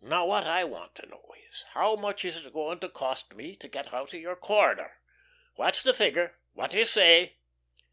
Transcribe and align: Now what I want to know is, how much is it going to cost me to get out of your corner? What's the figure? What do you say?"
Now 0.00 0.26
what 0.26 0.46
I 0.46 0.62
want 0.62 0.94
to 0.94 1.06
know 1.06 1.24
is, 1.50 1.64
how 1.72 1.96
much 1.96 2.24
is 2.24 2.36
it 2.46 2.52
going 2.52 2.78
to 2.78 2.88
cost 2.88 3.34
me 3.34 3.56
to 3.56 3.66
get 3.66 3.92
out 3.92 4.14
of 4.14 4.20
your 4.20 4.36
corner? 4.36 5.00
What's 5.56 5.82
the 5.82 5.92
figure? 5.92 6.38
What 6.52 6.70
do 6.70 6.78
you 6.78 6.86
say?" 6.86 7.38